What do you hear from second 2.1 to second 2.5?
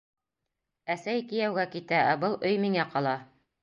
ә был